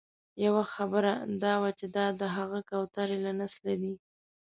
[0.45, 1.13] یوه خبره
[1.43, 3.93] دا وه چې دا د هغه کوترې له نسله دي.